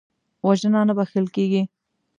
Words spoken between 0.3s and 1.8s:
وژنه نه بخښل کېږي